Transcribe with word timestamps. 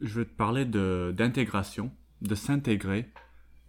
Je 0.00 0.14
veux 0.14 0.24
te 0.24 0.34
parler 0.36 0.64
d'intégration, 0.64 1.90
de 2.22 2.34
s'intégrer 2.34 3.10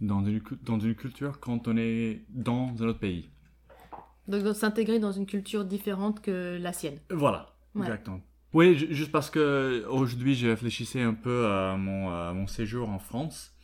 dans 0.00 0.24
une, 0.24 0.40
dans 0.62 0.78
une 0.78 0.94
culture 0.94 1.40
quand 1.40 1.68
on 1.68 1.76
est 1.76 2.24
dans 2.28 2.74
un 2.80 2.86
autre 2.86 2.98
pays. 3.00 3.30
Donc, 4.26 4.42
de 4.44 4.52
s'intégrer 4.52 4.98
dans 4.98 5.12
une 5.12 5.26
culture 5.26 5.64
différente 5.64 6.20
que 6.20 6.58
la 6.60 6.72
sienne. 6.72 6.98
Voilà, 7.10 7.54
Ouais. 7.74 7.82
exactement. 7.86 8.20
Oui, 8.54 8.76
ju- 8.76 8.88
juste 8.94 9.10
parce 9.12 9.30
que 9.30 9.84
aujourd'hui, 9.88 10.34
je 10.34 10.48
réfléchissais 10.48 11.02
un 11.02 11.14
peu 11.14 11.46
à 11.46 11.76
mon, 11.76 12.10
à 12.10 12.32
mon 12.32 12.46
séjour 12.46 12.88
en 12.90 12.98
France. 12.98 13.54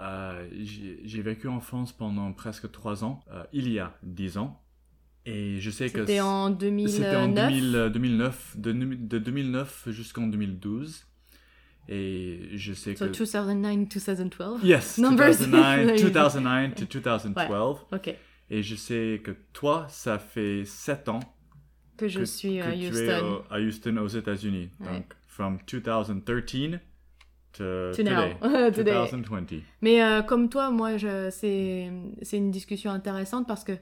Euh, 0.00 0.46
j'ai 0.52 1.22
vécu 1.22 1.48
en 1.48 1.60
France 1.60 1.92
pendant 1.92 2.32
presque 2.32 2.70
trois 2.70 3.02
ans, 3.04 3.20
euh, 3.32 3.44
il 3.52 3.68
y 3.72 3.78
a 3.78 3.96
dix 4.02 4.36
ans. 4.38 4.60
Et 5.24 5.58
je 5.58 5.70
sais 5.70 5.90
que 5.90 6.04
C'était 6.06 6.20
en 6.20 6.50
2009. 6.50 6.92
C'était 6.94 7.16
en 7.16 7.28
2000, 7.28 7.74
euh, 7.74 7.88
2009, 7.90 8.56
de, 8.58 8.72
de 8.72 9.18
2009 9.18 9.88
jusqu'en 9.90 10.26
2012. 10.26 11.06
Et 11.88 12.50
je 12.54 12.72
sais 12.72 12.96
So 12.96 13.06
que... 13.06 13.12
2009-2012. 13.12 14.64
Yes, 14.64 14.98
Numbers. 14.98 15.38
2009, 15.38 15.96
2009 16.00 16.74
to 16.74 16.86
2012. 16.86 17.78
Ok. 17.92 18.14
Et 18.50 18.62
je 18.62 18.74
sais 18.76 19.20
que 19.24 19.32
toi, 19.52 19.86
ça 19.88 20.18
fait 20.18 20.64
7 20.64 21.08
ans 21.08 21.20
Que 21.96 22.06
je 22.08 22.20
que, 22.20 22.24
suis 22.24 22.60
à 22.60 22.72
tu 22.72 22.78
es 22.84 22.88
Houston. 22.88 23.26
au- 23.50 23.52
à 23.54 23.58
Houston 23.60 23.96
aux 23.98 24.06
États-Unis. 24.08 24.70
Ouais. 24.80 24.86
Donc, 24.94 25.04
from 25.26 25.58
2013 25.66 26.78
to, 27.52 27.64
To 27.92 28.02
now. 28.02 28.34
today, 28.40 28.72
Today. 28.72 29.10
2020. 29.10 29.62
Mais 29.82 30.02
euh, 30.02 30.22
comme 30.22 30.48
toi, 30.48 30.70
moi, 30.70 30.98
c'est 31.30 31.90
une 32.32 32.50
discussion 32.50 32.90
intéressante 32.90 33.46
parce 33.48 33.64
que 33.64 33.72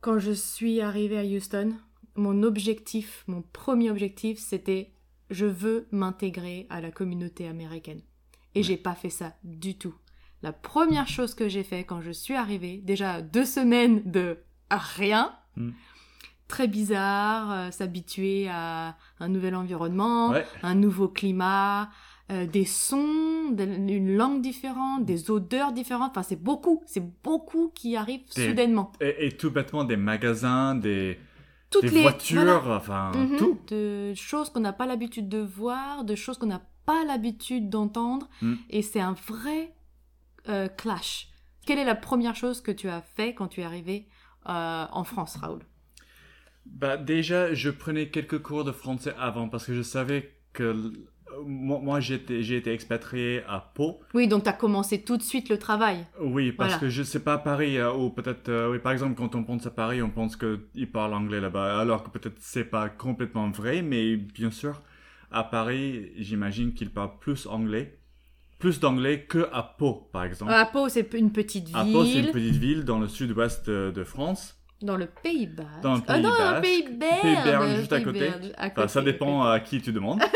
quand 0.00 0.18
je 0.18 0.32
suis 0.32 0.80
arrivée 0.80 1.18
à 1.18 1.24
Houston, 1.24 1.74
mon 2.14 2.42
objectif, 2.44 3.24
mon 3.26 3.42
premier 3.52 3.90
objectif, 3.90 4.38
c'était 4.38 4.92
je 5.30 5.46
veux 5.46 5.88
m'intégrer 5.90 6.66
à 6.70 6.80
la 6.80 6.90
communauté 6.90 7.46
américaine. 7.48 8.00
Et 8.54 8.62
j'ai 8.62 8.76
pas 8.76 8.94
fait 8.94 9.10
ça 9.10 9.34
du 9.44 9.76
tout. 9.78 9.94
La 10.42 10.52
première 10.52 11.08
chose 11.08 11.34
que 11.34 11.48
j'ai 11.48 11.64
fait 11.64 11.84
quand 11.84 12.00
je 12.00 12.10
suis 12.10 12.34
arrivée, 12.34 12.78
déjà 12.78 13.20
deux 13.22 13.44
semaines 13.44 14.02
de 14.10 14.38
rien, 14.70 15.32
Mm. 15.56 15.70
très 16.46 16.68
bizarre, 16.68 17.50
euh, 17.52 17.70
s'habituer 17.70 18.48
à 18.48 18.96
un 19.20 19.28
nouvel 19.28 19.54
environnement, 19.54 20.30
Ouais. 20.30 20.46
un 20.62 20.74
nouveau 20.74 21.08
climat, 21.08 21.90
euh, 22.30 22.46
des 22.46 22.64
sons, 22.64 23.50
de- 23.50 23.64
une 23.64 24.16
langue 24.16 24.40
différente, 24.40 25.04
des 25.04 25.30
odeurs 25.30 25.72
différentes. 25.72 26.10
Enfin, 26.12 26.22
c'est 26.22 26.40
beaucoup, 26.42 26.82
c'est 26.86 27.04
beaucoup 27.22 27.70
qui 27.74 27.96
arrive 27.96 28.20
Des- 28.36 28.48
soudainement. 28.48 28.92
Et, 29.00 29.26
et 29.26 29.32
tout 29.36 29.50
bêtement, 29.50 29.84
des 29.84 29.96
magasins, 29.96 30.74
des, 30.74 31.18
Toutes 31.70 31.82
des 31.82 31.90
les 31.90 32.02
voitures, 32.02 32.42
voilà. 32.62 32.76
enfin, 32.76 33.12
Mhm. 33.14 33.36
tout. 33.36 33.58
de 33.68 34.14
choses 34.14 34.48
qu'on 34.50 34.60
n'a 34.60 34.72
pas 34.72 34.86
l'habitude 34.86 35.28
de 35.28 35.38
voir, 35.38 36.04
de 36.04 36.14
choses 36.14 36.38
qu'on 36.38 36.46
n'a 36.46 36.62
pas 36.86 37.04
l'habitude 37.04 37.68
d'entendre, 37.68 38.28
Mm. 38.40 38.54
et 38.70 38.82
c'est 38.82 39.00
un 39.00 39.14
vrai 39.26 39.74
euh, 40.48 40.68
clash. 40.68 41.28
Quelle 41.66 41.78
est 41.78 41.84
la 41.84 41.94
première 41.94 42.34
chose 42.34 42.62
que 42.62 42.70
tu 42.72 42.88
as 42.88 43.02
fait 43.02 43.34
quand 43.34 43.48
tu 43.48 43.60
es 43.60 43.64
arrivé 43.64 44.08
euh, 44.48 44.86
en 44.90 45.04
France, 45.04 45.36
Raoul? 45.36 45.60
Bah, 46.64 46.96
déjà, 46.96 47.52
je 47.52 47.68
prenais 47.70 48.08
quelques 48.08 48.40
cours 48.42 48.64
de 48.64 48.72
français 48.72 49.14
avant 49.18 49.48
parce 49.50 49.66
que 49.66 49.74
je 49.74 49.82
savais 49.82 50.32
que 50.54 50.92
moi, 51.46 52.00
j'ai 52.00 52.16
été 52.56 52.72
expatrié 52.72 53.42
à 53.48 53.60
Pau. 53.74 54.00
Oui, 54.14 54.28
donc 54.28 54.44
tu 54.44 54.48
as 54.48 54.52
commencé 54.52 55.02
tout 55.02 55.16
de 55.16 55.22
suite 55.22 55.48
le 55.48 55.58
travail. 55.58 56.04
Oui, 56.20 56.52
parce 56.52 56.70
Voilà. 56.72 56.80
que 56.80 56.88
je 56.90 57.02
sais 57.02 57.20
pas 57.20 57.34
à 57.34 57.38
Paris, 57.38 57.78
euh, 57.78 57.92
ou 57.92 58.10
peut-être, 58.10 58.48
euh, 58.48 58.70
oui, 58.70 58.78
par 58.78 58.92
exemple, 58.92 59.14
quand 59.14 59.34
on 59.34 59.44
pense 59.44 59.66
à 59.66 59.70
Paris, 59.70 60.02
on 60.02 60.10
pense 60.10 60.36
qu'ils 60.36 60.90
parlent 60.90 61.14
anglais 61.14 61.40
là-bas, 61.40 61.80
alors 61.80 62.02
que 62.02 62.10
peut-être 62.10 62.36
c'est 62.40 62.64
pas 62.64 62.88
complètement 62.88 63.50
vrai, 63.50 63.82
mais 63.82 64.16
bien 64.16 64.50
sûr, 64.50 64.82
à 65.30 65.44
Paris, 65.44 66.10
j'imagine 66.16 66.72
qu'ils 66.74 66.90
parlent 66.90 67.18
plus 67.20 67.46
anglais, 67.46 67.98
plus 68.58 68.80
d'anglais 68.80 69.24
que 69.24 69.48
à 69.52 69.62
Pau, 69.62 70.08
par 70.12 70.24
exemple. 70.24 70.52
À 70.52 70.66
Pau, 70.66 70.88
c'est 70.88 71.12
une 71.14 71.30
petite 71.30 71.68
à 71.74 71.84
Pau, 71.84 72.04
c'est 72.04 72.18
une 72.18 72.22
ville 72.24 72.32
petite 72.32 72.56
ville 72.56 72.84
dans 72.84 72.98
le 72.98 73.06
sud-ouest 73.08 73.68
de, 73.68 73.92
de 73.94 74.04
France. 74.04 74.57
Dans 74.82 74.96
le 74.96 75.06
Pays 75.06 75.46
Basque. 75.46 75.80
Dans 75.82 75.94
le 75.96 76.02
ah 76.06 76.12
Pays 76.14 76.22
non, 76.22 76.28
Basque. 76.30 76.54
le 76.56 76.60
Pays 76.62 76.96
Belge. 76.96 77.22
Pays 77.22 77.36
Belge, 77.44 77.76
juste 77.80 77.92
à 77.92 78.00
côté. 78.00 78.18
Belge, 78.20 78.52
à 78.56 78.66
Enfin, 78.68 78.88
ça 78.88 79.02
dépend 79.02 79.42
à 79.44 79.60
qui 79.60 79.80
tu 79.80 79.92
demandes. 79.92 80.20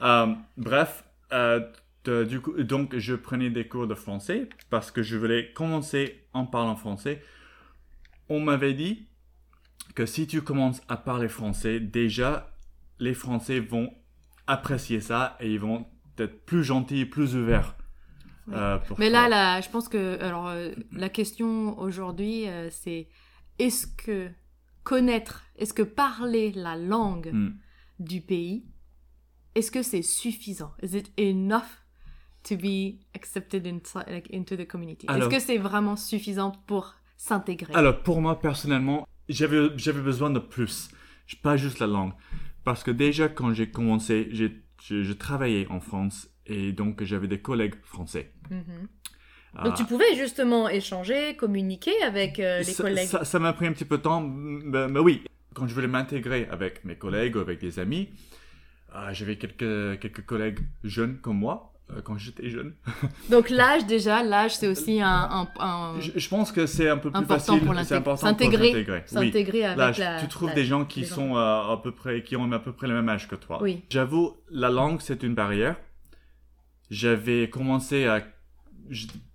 Euh, 0.00 0.34
bref, 0.56 1.04
euh, 1.32 1.60
de- 2.04 2.24
du 2.24 2.40
coup, 2.40 2.52
donc 2.62 2.96
je 2.96 3.14
prenais 3.14 3.50
des 3.50 3.66
cours 3.68 3.86
de 3.86 3.94
français 3.94 4.48
parce 4.70 4.90
que 4.90 5.02
je 5.02 5.16
voulais 5.16 5.52
commencer 5.52 6.24
en 6.32 6.46
parlant 6.46 6.76
français. 6.76 7.22
On 8.30 8.40
m'avait 8.40 8.72
dit 8.72 9.08
que 9.94 10.06
si 10.06 10.26
tu 10.26 10.40
commences 10.40 10.80
à 10.88 10.96
parler 10.96 11.28
français, 11.28 11.80
déjà, 11.80 12.50
les 12.98 13.12
Français 13.14 13.58
vont 13.60 13.92
apprécier 14.46 15.00
ça 15.00 15.36
et 15.40 15.52
ils 15.52 15.60
vont 15.60 15.86
être 16.18 16.44
plus 16.46 16.64
gentils, 16.64 17.04
plus 17.04 17.34
ouverts. 17.36 17.74
Oui. 18.48 18.54
euh, 18.56 18.78
pour 18.78 18.98
Mais 18.98 19.10
là, 19.10 19.28
là, 19.28 19.60
je 19.60 19.68
pense 19.68 19.88
que 19.88 20.18
alors 20.20 20.48
euh, 20.48 20.70
la 20.92 21.08
question 21.08 21.78
aujourd'hui, 21.78 22.48
euh, 22.48 22.68
c'est 22.70 23.08
est-ce 23.58 23.86
que 23.86 24.30
connaître, 24.84 25.44
est-ce 25.56 25.74
que 25.74 25.82
parler 25.82 26.52
la 26.52 26.76
langue 26.76 27.30
Hmm. 27.32 27.50
du 27.98 28.20
pays, 28.20 28.64
est-ce 29.54 29.70
que 29.70 29.82
c'est 29.82 30.02
suffisant? 30.02 30.72
Is 30.82 30.96
it 30.96 31.12
enough 31.18 31.84
to 32.44 32.56
be 32.56 33.00
accepted 33.14 33.66
like, 34.06 34.32
into 34.32 34.56
the 34.56 34.66
community? 34.66 35.06
Est-ce 35.10 35.28
que 35.28 35.40
c'est 35.40 35.58
vraiment 35.58 35.96
suffisant 35.96 36.52
pour 36.66 36.94
s'intégrer? 37.16 37.74
Alors, 37.74 38.02
pour 38.02 38.20
moi, 38.22 38.38
personnellement, 38.40 39.06
j'avais, 39.28 39.68
j'avais 39.76 40.00
besoin 40.00 40.30
de 40.30 40.38
plus. 40.38 40.88
Pas 41.42 41.56
juste 41.56 41.80
la 41.80 41.86
langue. 41.86 42.12
Parce 42.64 42.82
que 42.84 42.90
déjà, 42.92 43.28
quand 43.28 43.52
j'ai 43.52 43.70
commencé, 43.70 44.28
j'ai, 44.30 44.62
je, 44.82 45.02
je 45.02 45.12
travaillais 45.12 45.66
en 45.68 45.80
France 45.80 46.28
et 46.48 46.72
donc 46.72 47.02
j'avais 47.04 47.28
des 47.28 47.40
collègues 47.40 47.74
français. 47.84 48.32
Mhm. 48.50 48.62
Ah, 49.56 49.64
Donc 49.64 49.74
tu 49.76 49.84
pouvais 49.84 50.14
justement 50.14 50.68
échanger, 50.68 51.34
communiquer 51.36 51.92
avec 52.02 52.38
euh, 52.38 52.58
les 52.58 52.64
ça, 52.64 52.82
collègues. 52.82 53.06
Ça, 53.08 53.24
ça 53.24 53.38
m'a 53.38 53.52
pris 53.52 53.66
un 53.66 53.72
petit 53.72 53.84
peu 53.86 53.96
de 53.98 54.02
temps, 54.02 54.20
mais, 54.20 54.88
mais 54.88 55.00
oui. 55.00 55.22
Quand 55.54 55.66
je 55.66 55.74
voulais 55.74 55.88
m'intégrer 55.88 56.46
avec 56.50 56.84
mes 56.84 56.94
collègues 56.96 57.34
ou 57.36 57.40
avec 57.40 57.58
des 57.58 57.78
amis, 57.78 58.10
ah, 58.92 59.12
j'avais 59.12 59.36
quelques, 59.36 59.98
quelques 60.00 60.24
collègues 60.24 60.60
jeunes 60.84 61.16
comme 61.18 61.38
moi, 61.38 61.72
euh, 61.90 62.02
quand 62.02 62.18
j'étais 62.18 62.50
jeune. 62.50 62.74
Donc 63.30 63.48
l'âge 63.50 63.86
déjà, 63.86 64.22
l'âge 64.22 64.54
c'est 64.56 64.68
aussi 64.68 65.00
un, 65.00 65.08
un- 65.08 65.48
un- 65.58 66.00
Je, 66.00 66.12
je 66.14 66.28
pense 66.28 66.52
que 66.52 66.66
c'est 66.66 66.88
un 66.88 66.98
peu 66.98 67.10
plus 67.10 67.18
important 67.18 67.54
facile. 67.54 67.64
pour 67.64 67.74
c'est 67.74 67.80
l'intégrer. 67.80 67.96
important 67.98 68.20
pour 68.20 68.28
S'intégrer. 68.28 68.66
s'intégrer. 68.68 68.98
Oui. 68.98 69.02
s'intégrer 69.26 69.64
avec 69.64 69.78
L'âge. 69.78 69.98
la. 69.98 70.20
tu 70.20 70.28
trouves 70.28 70.48
la- 70.50 70.54
des 70.54 70.64
gens 70.66 70.84
qui 70.84 71.04
sont 71.06 71.36
euh, 71.36 71.72
à 71.72 71.80
peu 71.82 71.90
près, 71.92 72.22
qui 72.22 72.36
ont 72.36 72.52
à 72.52 72.58
peu 72.60 72.72
près 72.72 72.86
le 72.86 72.94
même 72.94 73.08
âge 73.08 73.26
que 73.26 73.34
toi. 73.34 73.58
Oui. 73.62 73.82
J'avoue, 73.90 74.36
la 74.50 74.68
langue 74.68 75.00
c'est 75.00 75.22
une 75.22 75.34
barrière. 75.34 75.76
J'avais 76.90 77.50
commencé 77.50 78.06
à, 78.06 78.20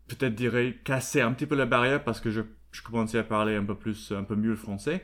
peut-être 0.07 0.35
dirais, 0.35 0.79
casser 0.83 1.21
un 1.21 1.31
petit 1.33 1.45
peu 1.45 1.55
la 1.55 1.65
barrière 1.65 2.03
parce 2.03 2.19
que 2.19 2.31
je, 2.31 2.41
je 2.71 2.81
commençais 2.81 3.19
à 3.19 3.23
parler 3.23 3.55
un 3.55 3.63
peu 3.63 3.75
plus, 3.75 4.11
un 4.11 4.23
peu 4.23 4.35
mieux 4.35 4.49
le 4.51 4.55
français. 4.55 5.03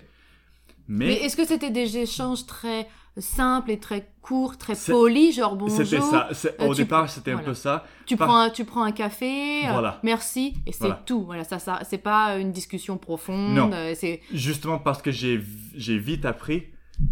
Mais 0.87 1.05
Mais, 1.05 1.13
est-ce 1.21 1.37
que 1.37 1.45
c'était 1.45 1.69
des 1.69 1.97
échanges 1.97 2.45
très 2.47 2.87
simples 3.17 3.69
et 3.71 3.79
très 3.79 4.11
courts, 4.21 4.57
très 4.57 4.73
polis, 4.87 5.35
genre 5.35 5.55
bonjour 5.55 5.77
c'était 5.77 6.01
ça. 6.01 6.29
Euh, 6.61 6.67
Au 6.67 6.73
départ, 6.73 7.09
c'était 7.09 7.31
un 7.31 7.37
peu 7.39 7.53
ça. 7.53 7.85
Tu 8.07 8.15
Par- 8.17 8.27
prends 8.27 8.39
un, 8.39 8.49
tu 8.49 8.65
prends 8.65 8.83
un 8.83 8.91
café, 8.91 9.67
euh, 9.67 9.71
Voilà. 9.73 9.99
merci 10.03 10.55
et 10.65 10.71
c'est 10.71 10.79
Voilà. 10.85 11.03
tout. 11.05 11.23
Voilà, 11.25 11.43
ça, 11.43 11.59
ça, 11.59 11.81
c'est 11.87 11.97
pas 11.99 12.37
une 12.39 12.51
discussion 12.51 12.97
profonde. 12.97 13.53
Non. 13.55 13.69
euh, 13.73 13.93
Justement 14.33 14.79
parce 14.79 15.01
que 15.03 15.11
j'ai 15.11 15.39
j'ai 15.75 15.97
vite 15.99 16.25
appris 16.25 16.63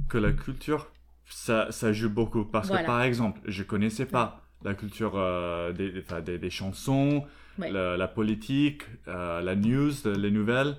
que 0.10 0.18
la 0.18 0.32
culture, 0.32 0.88
ça, 1.30 1.68
ça 1.72 1.92
joue 1.94 2.10
beaucoup. 2.10 2.46
Parce 2.46 2.68
Voilà. 2.70 2.82
que 2.84 2.88
par 2.88 3.02
exemple, 3.04 3.42
je 3.46 3.62
connaissais 3.64 4.06
pas 4.06 4.47
la 4.64 4.74
culture 4.74 5.14
euh, 5.16 5.72
des, 5.74 5.92
des, 5.92 6.00
enfin, 6.00 6.22
des- 6.22 6.38
des 6.38 6.50
chansons, 6.50 7.24
Ouais. 7.60 7.72
la, 7.72 7.98
la 7.98 8.08
politique, 8.08 8.84
euh, 9.08 9.42
la 9.42 9.56
news, 9.56 9.92
les 10.06 10.30
nouvelles, 10.30 10.76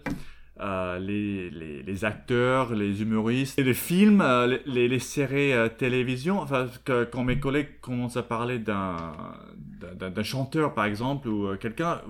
euh, 0.61 0.99
les, 1.01 1.51
les, 1.51 1.83
les 1.83 2.05
acteurs, 2.05 2.73
les 2.73 3.03
humoristes, 3.03 3.59
et 3.59 3.65
les 3.65 3.75
films, 3.75 4.25
les, 4.67 4.87
les, 4.89 4.99
séries 5.01 5.53
télévision. 5.77 6.39
Enfin, 6.41 6.69
que, 6.85 7.03
quand 7.05 7.25
mes 7.25 7.41
collègues 7.41 7.81
commencent 7.81 8.17
à 8.17 8.23
parler 8.23 8.59
d'un 8.61 10.23
chanteur, 10.23 10.75
par 10.75 10.85
exemple, 10.85 11.29
ou 11.29 11.57
quelqu'un, 11.57 12.01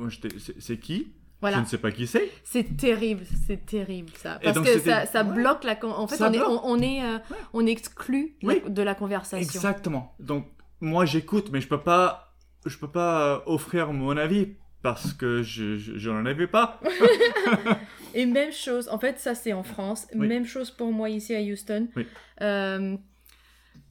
c'est 0.58 0.78
qui? 0.78 1.12
Je 1.42 1.60
ne 1.60 1.64
sais 1.64 1.78
pas 1.78 1.92
qui 1.92 2.06
c'est. 2.08 2.28
c'est 2.42 2.76
terrible, 2.76 3.22
c'est 3.46 3.64
terrible 3.64 4.10
ça, 4.16 4.40
parce 4.42 4.58
que 4.58 4.78
ça, 4.80 5.06
ça 5.06 5.22
ouais. 5.22 5.32
bloque 5.34 5.62
la. 5.62 5.78
En 5.84 6.08
fait, 6.08 6.16
Ça 6.16 6.28
on 6.30 6.32
est, 6.32 6.40
on, 6.42 6.66
on 6.66 6.78
est, 6.82 7.00
on 7.52 7.64
est 7.66 7.70
exclu 7.70 8.34
Oui. 8.42 8.60
de 8.68 8.82
la 8.82 8.94
conversation. 8.96 9.38
Exactement. 9.38 10.14
Donc 10.18 10.46
moi 10.80 11.04
j'écoute, 11.04 11.50
mais 11.52 11.60
je 11.60 11.68
peux 11.68 11.80
pas, 11.80 12.34
je 12.66 12.76
peux 12.78 12.90
pas 12.90 13.36
euh, 13.36 13.40
offrir 13.46 13.92
mon 13.92 14.16
avis 14.16 14.56
parce 14.82 15.12
que 15.12 15.42
je, 15.42 15.76
je, 15.76 15.98
je 15.98 16.10
n'en 16.10 16.24
avais 16.24 16.46
pas. 16.46 16.80
Et 18.14 18.26
même 18.26 18.52
chose, 18.52 18.88
en 18.88 18.98
fait, 18.98 19.18
ça 19.18 19.34
c'est 19.34 19.52
en 19.52 19.62
France. 19.62 20.06
Oui. 20.14 20.28
Même 20.28 20.46
chose 20.46 20.70
pour 20.70 20.92
moi 20.92 21.10
ici 21.10 21.34
à 21.34 21.40
Houston. 21.40 21.88
Oui. 21.96 22.06
Euh, 22.40 22.96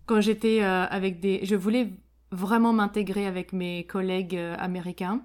quand 0.06 0.22
j'étais 0.22 0.64
euh, 0.64 0.86
avec 0.86 1.20
des. 1.20 1.42
Je 1.44 1.56
voulais 1.56 1.90
vraiment 2.32 2.74
m'intégrer 2.74 3.26
avec 3.26 3.54
mes 3.54 3.86
collègues 3.86 4.36
euh, 4.36 4.56
américains. 4.58 5.22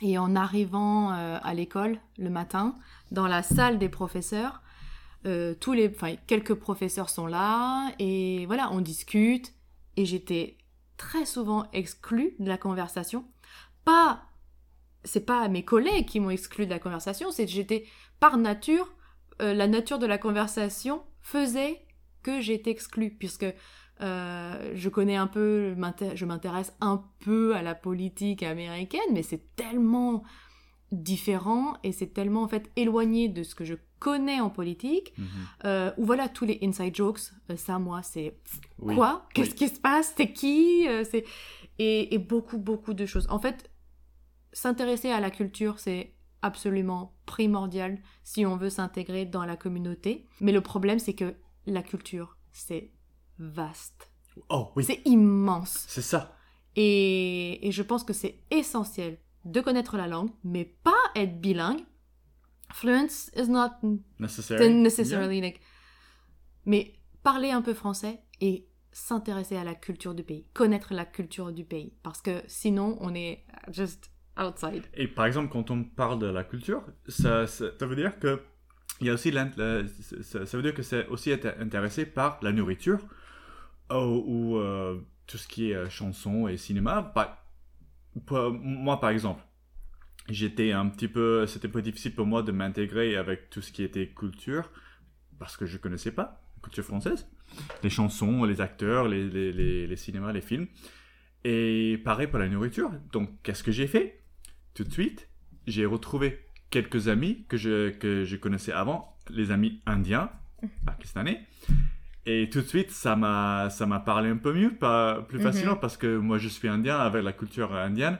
Et 0.00 0.16
en 0.16 0.36
arrivant 0.36 1.10
à 1.10 1.54
l'école 1.54 1.98
le 2.18 2.30
matin, 2.30 2.78
dans 3.10 3.26
la 3.26 3.42
salle 3.42 3.80
des 3.80 3.88
professeurs, 3.88 4.62
tous 5.24 5.72
les, 5.72 5.88
enfin, 5.88 6.14
quelques 6.28 6.54
professeurs 6.54 7.10
sont 7.10 7.26
là 7.26 7.90
et 7.98 8.46
voilà, 8.46 8.70
on 8.70 8.80
discute. 8.80 9.52
et 9.96 10.04
j'étais 10.04 10.56
très 10.98 11.24
souvent 11.24 11.66
exclue 11.72 12.34
de 12.38 12.48
la 12.48 12.58
conversation. 12.58 13.24
Pas, 13.86 14.24
c'est 15.04 15.24
pas 15.24 15.48
mes 15.48 15.64
collègues 15.64 16.06
qui 16.06 16.20
m'ont 16.20 16.28
exclu 16.28 16.66
de 16.66 16.70
la 16.70 16.78
conversation, 16.78 17.30
c'est 17.30 17.46
que 17.46 17.52
j'étais 17.52 17.86
par 18.20 18.36
nature, 18.36 18.92
euh, 19.40 19.54
la 19.54 19.66
nature 19.66 19.98
de 19.98 20.06
la 20.06 20.18
conversation 20.18 21.02
faisait 21.22 21.80
que 22.22 22.40
j'étais 22.40 22.70
exclue, 22.70 23.10
puisque 23.10 23.46
euh, 24.00 24.72
je 24.74 24.88
connais 24.88 25.16
un 25.16 25.26
peu, 25.26 25.74
je 26.14 26.24
m'intéresse 26.26 26.74
un 26.80 27.04
peu 27.20 27.54
à 27.54 27.62
la 27.62 27.74
politique 27.74 28.42
américaine, 28.42 29.00
mais 29.12 29.22
c'est 29.22 29.54
tellement 29.56 30.24
différent 30.92 31.74
et 31.82 31.92
c'est 31.92 32.08
tellement 32.14 32.42
en 32.42 32.48
fait 32.48 32.70
éloigné 32.76 33.28
de 33.28 33.42
ce 33.42 33.54
que 33.54 33.64
je 33.64 33.74
connais 33.98 34.40
en 34.40 34.48
politique, 34.50 35.12
Mhm. 35.18 35.26
euh, 35.64 35.92
ou 35.98 36.04
voilà 36.04 36.28
tous 36.28 36.44
les 36.44 36.58
inside 36.62 36.94
jokes, 36.94 37.20
euh, 37.50 37.56
ça 37.56 37.78
moi 37.78 38.02
c'est 38.02 38.38
Oui. 38.78 38.94
quoi? 38.94 39.26
Qu'est-ce 39.34 39.50
Oui. 39.50 39.56
qui 39.56 39.68
se 39.68 39.80
passe? 39.80 40.14
C'est 40.16 40.32
qui? 40.32 40.86
Euh, 40.88 41.04
C'est 41.10 41.24
et, 41.78 42.14
et 42.14 42.18
beaucoup 42.18 42.58
beaucoup 42.58 42.94
de 42.94 43.06
choses. 43.06 43.26
En 43.30 43.38
fait, 43.38 43.70
s'intéresser 44.52 45.10
à 45.10 45.20
la 45.20 45.30
culture 45.30 45.78
c'est 45.78 46.14
absolument 46.42 47.14
primordial 47.26 48.00
si 48.22 48.46
on 48.46 48.56
veut 48.56 48.70
s'intégrer 48.70 49.24
dans 49.26 49.44
la 49.44 49.56
communauté. 49.56 50.26
Mais 50.40 50.52
le 50.52 50.60
problème 50.60 50.98
c'est 50.98 51.14
que 51.14 51.34
la 51.66 51.82
culture 51.82 52.36
c'est 52.52 52.92
vaste, 53.38 54.10
Oh 54.48 54.70
oui, 54.76 54.84
c'est 54.84 55.02
immense. 55.04 55.84
c'est 55.88 56.02
ça. 56.02 56.36
Et, 56.76 57.66
et 57.66 57.72
je 57.72 57.82
pense 57.82 58.04
que 58.04 58.12
c'est 58.12 58.40
essentiel 58.52 59.18
de 59.44 59.60
connaître 59.60 59.96
la 59.96 60.06
langue, 60.08 60.30
mais 60.44 60.64
pas 60.64 60.92
être 61.14 61.40
bilingue. 61.40 61.84
Fluence 62.72 63.30
is 63.36 63.48
not 63.48 63.70
Necessary. 64.18 64.74
necessarily 64.74 65.40
like... 65.40 65.60
Mais 66.66 66.94
parler 67.22 67.50
un 67.50 67.62
peu 67.62 67.72
français 67.72 68.20
et 68.40 68.68
s'intéresser 68.92 69.56
à 69.56 69.64
la 69.64 69.74
culture 69.74 70.14
du 70.14 70.22
pays, 70.22 70.46
connaître 70.54 70.92
la 70.92 71.04
culture 71.04 71.52
du 71.52 71.64
pays, 71.64 71.94
parce 72.02 72.20
que 72.20 72.42
sinon 72.46 72.98
on 73.00 73.14
est 73.14 73.44
just 73.70 74.10
outside. 74.38 74.84
Et 74.94 75.08
par 75.08 75.26
exemple, 75.26 75.50
quand 75.50 75.70
on 75.70 75.84
parle 75.84 76.18
de 76.18 76.26
la 76.26 76.44
culture, 76.44 76.82
ça, 77.06 77.46
ça, 77.46 77.66
ça 77.78 77.86
veut 77.86 77.96
dire 77.96 78.18
que 78.18 78.42
il 79.00 79.06
y 79.06 79.10
a 79.10 79.14
aussi 79.14 79.32
ça, 79.32 80.46
ça 80.46 80.56
veut 80.56 80.62
dire 80.62 80.74
que 80.74 80.82
c'est 80.82 81.06
aussi 81.06 81.30
être 81.30 81.46
intéressé 81.60 82.04
par 82.04 82.38
la 82.42 82.50
nourriture 82.52 82.98
ou, 83.90 83.94
ou, 83.94 84.56
euh, 84.58 85.00
tout 85.26 85.38
ce 85.38 85.46
qui 85.46 85.70
est 85.70 85.74
euh, 85.74 85.88
chanson 85.88 86.48
et 86.48 86.56
cinéma. 86.56 87.12
Pour- 88.26 88.52
moi, 88.52 89.00
par 89.00 89.10
exemple, 89.10 89.42
j'étais 90.28 90.72
un 90.72 90.88
petit 90.88 91.08
peu, 91.08 91.46
c'était 91.46 91.68
un 91.68 91.70
peu 91.70 91.82
difficile 91.82 92.14
pour 92.14 92.26
moi 92.26 92.42
de 92.42 92.52
m'intégrer 92.52 93.16
avec 93.16 93.50
tout 93.50 93.60
ce 93.62 93.72
qui 93.72 93.82
était 93.82 94.08
culture 94.08 94.70
parce 95.38 95.56
que 95.56 95.66
je 95.66 95.78
connaissais 95.78 96.12
pas 96.12 96.42
la 96.56 96.62
culture 96.62 96.84
française, 96.84 97.28
les 97.82 97.90
chansons, 97.90 98.44
les 98.44 98.60
acteurs, 98.60 99.08
les, 99.08 99.28
les, 99.28 99.52
les, 99.52 99.86
les 99.86 99.96
cinémas, 99.96 100.32
les 100.32 100.40
films. 100.40 100.66
Et 101.44 102.00
pareil 102.04 102.26
pour 102.26 102.40
la 102.40 102.48
nourriture. 102.48 102.90
Donc, 103.12 103.30
qu'est-ce 103.42 103.62
que 103.62 103.72
j'ai 103.72 103.86
fait? 103.86 104.20
Tout 104.74 104.84
de 104.84 104.92
suite, 104.92 105.28
j'ai 105.66 105.86
retrouvé 105.86 106.40
quelques 106.70 107.08
amis 107.08 107.44
que 107.48 107.56
je, 107.56 107.90
que 107.90 108.24
je 108.24 108.36
connaissais 108.36 108.72
avant, 108.72 109.16
les 109.30 109.50
amis 109.50 109.80
indiens, 109.86 110.30
pakistanais. 110.84 111.46
Et 112.30 112.50
tout 112.50 112.60
de 112.60 112.66
suite, 112.66 112.90
ça 112.90 113.16
m'a, 113.16 113.70
ça 113.70 113.86
m'a 113.86 114.00
parlé 114.00 114.28
un 114.28 114.36
peu 114.36 114.52
mieux, 114.52 114.70
pas, 114.74 115.22
plus 115.28 115.38
Mhm. 115.38 115.44
facilement, 115.44 115.76
parce 115.76 115.96
que 115.96 116.18
moi, 116.18 116.36
je 116.36 116.48
suis 116.48 116.68
indien 116.68 116.98
avec 116.98 117.24
la 117.24 117.32
culture 117.32 117.74
indienne. 117.74 118.18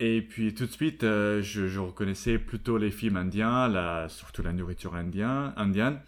Et 0.00 0.20
puis, 0.20 0.52
tout 0.52 0.66
de 0.66 0.72
suite, 0.72 1.04
euh, 1.04 1.40
je, 1.40 1.68
je 1.68 1.78
reconnaissais 1.78 2.38
plutôt 2.38 2.76
les 2.76 2.90
films 2.90 3.16
indiens, 3.16 3.68
la, 3.68 4.08
surtout 4.08 4.42
la 4.42 4.52
nourriture 4.52 4.96
indienne. 4.96 5.52
indienne. 5.56 6.00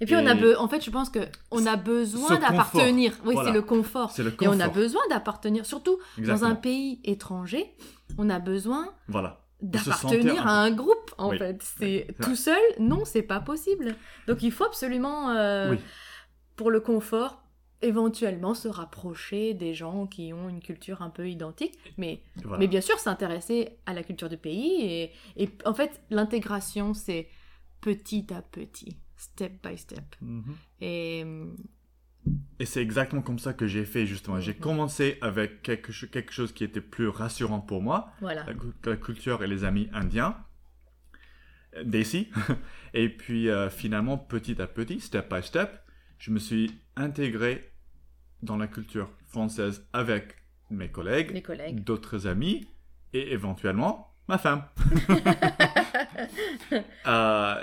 Et 0.00 0.06
puis 0.06 0.14
on 0.14 0.24
a 0.28 0.34
be- 0.34 0.54
en 0.56 0.68
fait 0.68 0.84
je 0.84 0.92
pense 0.92 1.10
que 1.10 1.18
on 1.50 1.66
a 1.66 1.74
besoin 1.76 2.38
d'appartenir. 2.38 3.12
Oui, 3.24 3.34
Voilà. 3.34 3.48
c'est 3.50 3.54
le 3.54 3.62
confort. 3.62 4.14
Et 4.40 4.46
on 4.46 4.60
a 4.60 4.68
besoin 4.68 5.00
d'appartenir, 5.10 5.66
surtout 5.66 5.98
dans 6.18 6.44
un 6.44 6.54
pays 6.54 7.00
étranger, 7.02 7.66
on 8.16 8.30
a 8.30 8.38
besoin 8.38 8.94
Voilà. 9.08 9.40
D'appartenir 9.60 10.46
à 10.46 10.52
un 10.62 10.70
groupe 10.70 11.10
en 11.18 11.30
Oui. 11.30 11.38
fait. 11.38 11.58
C'est 11.64 12.06
C'est 12.16 12.24
tout 12.24 12.36
seul, 12.36 12.60
non, 12.78 13.04
c'est 13.04 13.22
pas 13.22 13.40
possible. 13.40 13.96
Donc 14.28 14.44
il 14.44 14.52
faut 14.52 14.66
absolument 14.66 15.30
euh, 15.30 15.72
Oui. 15.72 15.78
Pour 16.58 16.70
le 16.70 16.80
confort 16.80 17.42
éventuellement 17.80 18.54
se 18.54 18.68
rapprocher 18.68 19.54
des 19.54 19.72
gens 19.72 20.06
qui 20.08 20.32
ont 20.32 20.48
une 20.48 20.60
culture 20.60 21.00
un 21.00 21.10
peu 21.10 21.28
identique, 21.30 21.78
mais 21.96 22.20
Voilà. 22.42 22.58
mais 22.58 22.66
bien 22.66 22.80
sûr 22.80 22.98
s'intéresser 22.98 23.78
à 23.86 23.94
la 23.94 24.02
culture 24.02 24.28
du 24.28 24.36
pays 24.36 24.82
et, 24.82 25.12
et 25.36 25.48
en 25.64 25.72
fait 25.74 25.92
l'intégration 26.10 26.92
c'est 26.94 27.28
petit 27.80 28.26
à 28.34 28.42
petit, 28.42 28.98
step 29.16 29.52
by 29.66 29.78
step. 29.78 30.04
Mhm. 30.20 30.54
Et 30.80 31.24
Et 32.58 32.66
c'est 32.66 32.82
exactement 32.82 33.22
comme 33.22 33.38
ça 33.38 33.52
que 33.54 33.66
j'ai 33.68 33.84
fait, 33.84 34.04
justement. 34.04 34.40
J'ai 34.40 34.54
commencé 34.54 35.16
avec 35.22 35.62
quelque, 35.62 35.92
cho- 35.92 36.08
quelque 36.08 36.32
chose 36.32 36.52
qui 36.52 36.64
était 36.64 36.80
plus 36.80 37.08
rassurant 37.08 37.60
pour 37.60 37.80
moi, 37.80 38.10
voilà. 38.20 38.44
la, 38.44 38.54
cu- 38.54 38.74
la 38.84 38.96
culture 38.96 39.42
et 39.44 39.46
les 39.46 39.62
amis 39.64 39.88
indiens, 39.92 40.36
d'ici. 41.84 42.28
Et 42.94 43.08
puis, 43.08 43.48
euh, 43.48 43.70
finalement, 43.70 44.18
petit 44.18 44.60
à 44.60 44.66
petit, 44.66 45.00
step 45.00 45.32
by 45.32 45.42
step, 45.42 45.70
je 46.18 46.30
me 46.30 46.38
suis 46.38 46.72
intégré 46.96 47.70
dans 48.42 48.56
la 48.56 48.66
culture 48.66 49.08
française 49.28 49.86
avec 49.92 50.36
mes 50.70 50.88
collègues, 50.90 51.42
d'autres 51.84 52.26
amis 52.26 52.66
et 53.12 53.32
éventuellement 53.32 54.14
ma 54.28 54.38
femme. 54.38 54.64
Euh, 57.06 57.54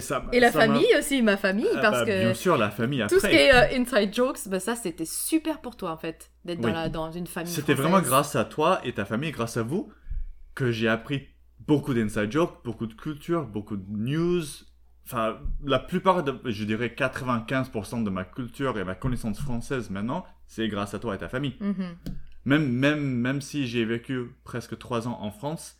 ça- 0.00 0.26
Et 0.32 0.40
la 0.40 0.50
ça 0.52 0.60
famille 0.60 0.86
aussi, 0.98 1.22
ma 1.22 1.36
famille, 1.36 1.68
Ah, 1.76 1.78
parce 1.80 2.00
bah, 2.00 2.04
que 2.06 2.20
Bien 2.20 2.34
sûr, 2.34 2.58
la 2.58 2.70
famille 2.70 3.00
après. 3.00 3.14
tout 3.16 3.20
ce 3.22 3.28
qui 3.28 3.36
est 3.36 3.52
euh, 3.54 3.80
inside 3.80 4.14
jokes, 4.14 4.40
bah, 4.48 4.60
ça 4.60 4.74
c'était 4.76 5.04
super 5.06 5.60
pour 5.60 5.76
toi 5.76 5.92
en 5.92 5.96
fait, 5.96 6.30
d'être 6.44 6.60
dans, 6.60 6.68
Oui. 6.68 6.74
la, 6.74 6.88
dans 6.88 7.10
une 7.10 7.26
famille. 7.26 7.50
C'était 7.52 7.74
vraiment 7.74 8.00
grâce 8.00 8.36
à 8.36 8.44
toi 8.44 8.80
et 8.84 8.92
ta 8.92 9.04
famille, 9.04 9.30
grâce 9.30 9.56
à 9.56 9.62
vous, 9.62 9.90
que 10.54 10.70
j'ai 10.70 10.88
appris 10.88 11.28
beaucoup 11.60 11.94
d'inside 11.94 12.30
jokes, 12.30 12.62
beaucoup 12.64 12.86
de 12.86 12.94
culture, 12.94 13.46
beaucoup 13.46 13.76
de 13.76 13.84
news. 13.88 14.42
Enfin, 15.10 15.38
la 15.64 15.78
plupart, 15.78 16.22
de, 16.22 16.38
je 16.44 16.64
dirais 16.64 16.94
95% 16.94 18.04
de 18.04 18.10
ma 18.10 18.24
culture 18.24 18.78
et 18.78 18.84
ma 18.84 18.94
connaissance 18.94 19.40
française 19.40 19.88
maintenant, 19.88 20.26
c'est 20.46 20.68
grâce 20.68 20.92
à 20.92 20.98
toi 20.98 21.14
et 21.14 21.18
ta 21.18 21.30
famille. 21.30 21.56
Mhm. 21.60 21.96
Même, 22.44 22.68
même, 22.70 23.00
même 23.02 23.40
si 23.40 23.66
j'ai 23.66 23.86
vécu 23.86 24.26
presque 24.44 24.76
trois 24.76 25.08
ans 25.08 25.18
en 25.22 25.30
France, 25.30 25.78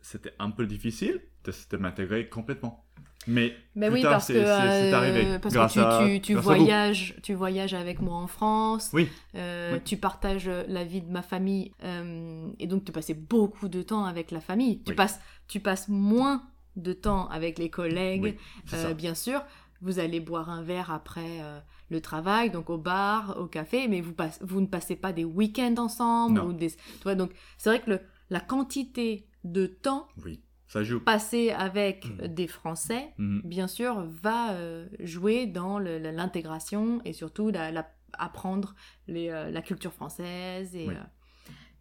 c'était 0.00 0.32
un 0.40 0.50
peu 0.50 0.66
difficile 0.66 1.20
de, 1.44 1.52
de 1.70 1.76
m'intégrer 1.76 2.28
complètement. 2.28 2.84
Mais 3.28 3.54
Mais 3.76 3.86
plus 3.86 3.94
oui, 3.94 4.02
tard, 4.02 4.12
parce 4.12 4.26
c'est- 4.26 4.34
que, 4.34 4.40
c'est 4.44 4.92
euh, 4.92 4.96
arrivé. 4.96 5.38
parce 5.40 5.54
grâce 5.54 5.74
que 5.74 6.18
tu, 6.18 6.34
voyages, 6.34 7.14
tu 7.22 7.34
voyages 7.34 7.74
avec 7.74 8.00
moi 8.00 8.16
en 8.16 8.26
France, 8.26 8.90
Oui. 8.92 9.08
euh, 9.36 9.74
Oui. 9.74 9.80
tu 9.84 9.96
partages 9.96 10.48
la 10.48 10.82
vie 10.84 11.02
de 11.02 11.10
ma 11.10 11.22
famille, 11.22 11.72
euh, 11.84 12.48
et 12.58 12.66
donc 12.66 12.84
tu 12.84 12.90
passais 12.90 13.14
beaucoup 13.14 13.68
de 13.68 13.82
temps 13.82 14.04
avec 14.06 14.32
la 14.32 14.40
famille. 14.40 14.82
Tu, 14.84 14.94
passes, 14.94 15.20
tu 15.48 15.60
passes 15.60 15.88
moins 15.88 16.42
de 16.76 16.92
temps 16.92 17.28
avec 17.28 17.58
les 17.58 17.70
collègues, 17.70 18.22
Oui, 18.22 18.36
euh, 18.74 18.94
bien 18.94 19.14
sûr. 19.14 19.42
Vous 19.82 19.98
allez 19.98 20.20
boire 20.20 20.48
un 20.48 20.62
verre 20.62 20.90
après 20.90 21.40
euh, 21.42 21.58
le 21.90 22.00
travail, 22.00 22.50
donc 22.50 22.70
au 22.70 22.78
bar, 22.78 23.36
au 23.38 23.46
café, 23.46 23.88
mais 23.88 24.00
vous, 24.00 24.14
passe- 24.14 24.38
vous 24.42 24.60
ne 24.62 24.66
passez 24.66 24.96
pas 24.96 25.12
des 25.12 25.24
week-ends 25.24 25.74
ensemble. 25.78 26.36
Non. 26.40 26.46
Ou 26.46 26.52
des, 26.54 26.70
tu 26.70 27.02
vois, 27.02 27.14
donc 27.14 27.32
c'est 27.58 27.68
vrai 27.68 27.80
que 27.82 27.90
le, 27.90 28.00
la 28.30 28.40
quantité 28.40 29.28
de 29.44 29.66
temps 29.66 30.08
Oui, 30.24 30.40
ça 30.66 30.82
joue. 30.82 30.98
passé 31.00 31.50
avec 31.50 32.06
Mhm. 32.08 32.28
des 32.28 32.46
Français 32.46 33.12
Mhm. 33.18 33.42
bien 33.44 33.68
sûr, 33.68 34.02
va 34.22 34.52
euh, 34.52 34.86
jouer 35.00 35.46
dans 35.46 35.78
l'intégration 35.78 37.00
et 37.04 37.12
surtout 37.12 37.50
la, 37.50 37.70
la- 37.70 37.90
apprendre 38.18 38.74
les, 39.08 39.28
la 39.28 39.60
culture 39.60 39.92
française. 39.92 40.74
Et, 40.74 40.88
Oui. 40.88 40.94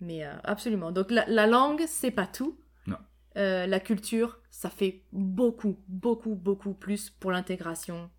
mais 0.02 0.24
absolument. 0.44 0.92
Donc 0.92 1.12
la, 1.12 1.24
la 1.28 1.48
langue, 1.48 1.84
c'est 1.88 2.12
pas 2.12 2.28
tout. 2.28 2.60
Euh, 3.38 3.68
la 3.68 3.80
culture, 3.80 4.40
ça 4.50 4.70
fait 4.70 5.04
beaucoup, 5.12 5.78
beaucoup, 5.88 6.36
beaucoup 6.36 6.74
plus 6.74 7.10
pour 7.10 7.32
l'intégration 7.32 8.10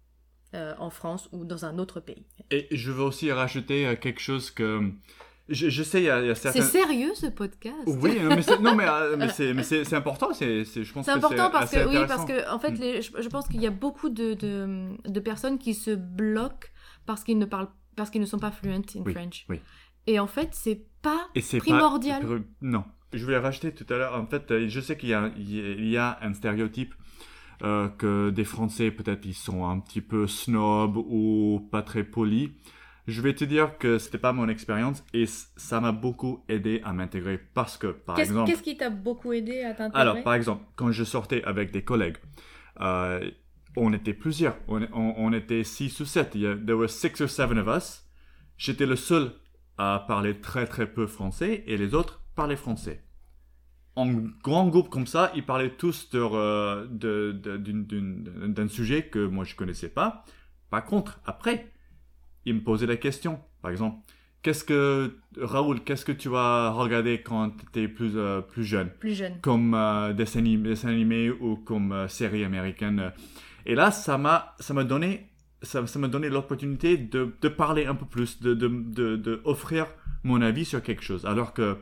euh, 0.55 0.75
en 0.79 0.91
France 0.91 1.29
ou 1.33 1.45
dans 1.45 1.65
un 1.65 1.79
autre 1.79 2.01
pays. 2.01 2.27
Et 2.51 2.69
je 2.71 2.93
veux 2.93 3.03
aussi 3.03 3.33
rajouter 3.33 3.87
euh, 3.87 3.97
quelque 3.97 4.21
chose 4.21 4.51
que... 4.51 4.91
Je, 5.49 5.69
je 5.71 5.83
sais, 5.85 6.01
il 6.03 6.05
y 6.07 6.11
a, 6.11 6.21
il 6.21 6.27
y 6.27 6.31
a 6.31 6.35
C'est 6.35 6.51
certains... 6.53 6.63
sérieux 6.69 7.15
ce 7.15 7.27
podcast? 7.27 7.77
Oui, 7.87 8.19
mais 8.29 8.43
c'est- 8.43 8.59
non, 8.59 8.75
mais, 8.75 8.85
mais 9.17 9.29
c'est, 9.29 9.55
mais 9.55 9.63
c'est, 9.63 9.85
c'est 9.85 9.95
important. 9.95 10.35
C'est, 10.35 10.65
c'est, 10.65 10.83
je 10.83 10.93
pense 10.93 11.07
C'est 11.07 11.13
que 11.13 11.19
important 11.19 11.51
parce 11.51 11.73
assez 11.73 11.85
que 11.85 11.89
oui, 11.89 12.05
parce 12.09 12.25
que 12.25 12.51
en 12.53 12.59
fait, 12.59 12.73
les- 12.73 13.01
je, 13.01 13.13
je 13.23 13.29
pense 13.29 13.47
qu'il 13.47 13.61
y 13.63 13.67
a 13.67 13.71
beaucoup 13.71 14.09
de, 14.09 14.35
de, 14.35 14.89
de 15.09 15.21
personnes 15.21 15.59
qui 15.59 15.75
se 15.75 15.93
bloquent 15.93 16.67
parce 17.07 17.23
qu'ils 17.23 17.39
ne 17.39 17.45
parlent, 17.45 17.69
parce 17.95 18.11
qu'ils 18.11 18.21
ne 18.21 18.27
sont 18.27 18.41
pas 18.41 18.51
fluent 18.51 18.73
in 18.75 18.83
Oui, 19.05 19.13
French. 19.13 19.47
oui. 19.49 19.61
Et 20.09 20.19
en 20.19 20.27
fait, 20.27 20.49
c'est 20.53 20.85
pas 21.01 21.29
Et 21.37 21.41
c'est 21.43 21.59
primordial. 21.59 22.27
Pas, 22.27 22.35
non, 22.61 22.85
je 23.13 23.25
voulais 23.25 23.39
rajouter 23.39 23.73
tout 23.73 23.87
à 23.93 23.97
l'heure. 23.99 24.15
En 24.15 24.27
fait, 24.27 24.51
euh, 24.51 24.69
je 24.69 24.81
sais 24.81 24.97
qu'il 24.97 25.11
y 25.11 25.15
a, 25.15 25.31
il 25.37 25.89
y 25.89 25.97
a 25.97 26.19
un 26.23 26.33
stéréotype 26.35 26.95
euh, 27.63 27.89
que 27.89 28.31
des 28.31 28.45
Français 28.45 28.91
peut-être 28.91 29.25
ils 29.25 29.35
sont 29.35 29.67
un 29.69 29.79
petit 29.81 30.01
peu 30.03 30.27
snobs 30.27 30.97
ou 30.97 31.67
pas 31.71 31.83
très 31.83 32.05
polis. 32.05 32.51
Je 33.07 33.23
vais 33.23 33.35
te 33.35 33.45
dire 33.45 33.79
que 33.79 33.99
c'était 33.99 34.19
pas 34.19 34.33
mon 34.33 34.49
expérience 34.49 35.05
et 35.15 35.27
ça 35.27 35.81
m'a 35.81 35.93
beaucoup 35.93 36.43
aidé 36.49 36.81
à 36.85 36.93
m'intégrer 36.93 37.39
parce 37.55 37.79
que 37.79 37.87
par 37.87 38.17
Qu'est-ce 38.17 38.31
exemple. 38.31 38.51
qu'est-ce 38.51 38.63
qui 38.65 38.77
t'a 38.77 38.91
beaucoup 38.91 39.33
aidé 39.33 39.63
à 39.63 39.75
t'intégrer? 39.75 40.01
Alors, 40.01 40.23
par 40.25 40.35
exemple, 40.35 40.65
quand 40.75 40.91
je 40.91 41.05
sortais 41.05 41.43
avec 41.45 41.71
des 41.71 41.83
collègues, 41.83 42.17
euh, 42.81 43.31
on 43.77 43.93
était 43.93 44.13
plusieurs. 44.15 44.57
On, 44.67 44.83
on- 44.93 45.15
on 45.19 45.33
était 45.33 45.63
six 45.63 46.01
ou 46.01 46.05
sept. 46.05 46.33
Il 46.35 46.41
y 46.41 46.47
a, 46.49 46.57
there 46.57 46.75
were 46.77 46.91
six 46.91 47.21
or 47.21 47.29
seven 47.29 47.59
of 47.59 47.69
us. 47.69 48.03
j'étais 48.59 48.87
le 48.87 48.97
seul 48.97 49.33
à 49.79 50.05
parler 50.09 50.41
très 50.41 50.67
très 50.67 50.87
peu 50.93 51.07
français 51.07 51.63
et 51.67 51.77
les 51.77 51.95
autres 51.95 52.23
parlaient 52.37 52.55
français. 52.57 53.03
En 53.97 54.07
grand 54.45 54.69
groupe 54.69 54.91
comme 54.91 55.07
ça, 55.07 55.33
ils 55.35 55.45
parlaient 55.45 55.77
tous 55.77 56.11
euh, 56.15 56.87
d'un 56.87 58.69
sujet 58.69 59.07
que 59.07 59.27
moi 59.27 59.45
je 59.45 59.57
connaissais 59.57 59.89
pas. 59.89 60.25
Par 60.71 60.85
contre, 60.85 61.21
après, 61.25 61.73
ils 62.45 62.55
me 62.55 62.61
posaient 62.61 62.87
la 62.87 62.97
question. 62.97 63.41
Par 63.63 63.71
exemple, 63.71 63.99
qu'est-ce 64.43 64.65
que 64.65 65.17
Raoul, 65.41 65.81
qu'est-ce 65.83 66.05
que 66.05 66.13
tu 66.13 66.29
as 66.37 66.71
regardé 66.71 67.23
quand 67.23 67.51
tu 67.51 67.65
étais 67.67 67.89
plus 67.89 68.13
euh, 68.17 68.43
plus 68.43 68.65
jeune? 68.65 68.91
Plus 69.01 69.15
jeune. 69.15 69.41
comme 69.41 69.75
euh, 69.75 70.13
dessin, 70.13 70.41
animé, 70.41 70.69
dessin 70.69 70.89
animé 70.91 71.31
ou 71.31 71.57
comme 71.57 71.93
euh, 71.93 72.07
série 72.07 72.45
américaine. 72.45 73.13
Et 73.65 73.75
là, 73.75 73.91
ça 73.91 74.19
m'a, 74.19 74.55
ça 74.61 74.75
m'a 74.75 74.85
donné, 74.85 75.31
ça, 75.63 75.83
donné 75.83 76.29
l'opportunité 76.29 76.97
de, 76.97 77.35
de 77.41 77.49
parler 77.49 77.87
un 77.87 77.95
peu 77.97 78.07
plus, 78.07 78.41
de, 78.41 78.55
de, 78.55 78.69
de, 78.69 79.17
de 79.17 79.41
offrir 79.45 79.87
mon 80.23 80.41
avis 80.43 80.65
sur 80.65 80.83
quelque 80.83 81.03
chose. 81.03 81.27
Alors 81.27 81.53
que, 81.53 81.77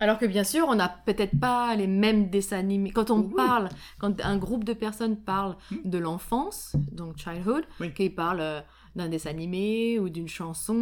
Alors 0.00 0.18
que 0.18 0.26
bien 0.26 0.44
sûr, 0.44 0.66
on 0.68 0.74
n'a 0.74 0.88
peut-être 0.88 1.38
pas 1.40 1.74
les 1.74 1.86
mêmes 1.86 2.28
dessins 2.28 2.58
animés. 2.58 2.90
Quand 2.90 3.10
on 3.10 3.22
parle, 3.22 3.68
quand 3.98 4.20
un 4.24 4.36
groupe 4.36 4.64
de 4.64 4.72
personnes 4.74 5.16
parle 5.16 5.56
Hmm. 5.70 5.76
de 5.88 5.98
l'enfance, 5.98 6.76
donc 6.92 7.16
childhood, 7.16 7.64
Oui. 7.80 7.92
qu'ils 7.94 8.14
parlent 8.14 8.40
euh, 8.40 8.60
d'un 8.94 9.08
dessin 9.08 9.30
animé 9.30 9.98
ou 9.98 10.08
d'une 10.10 10.28
chanson 10.28 10.74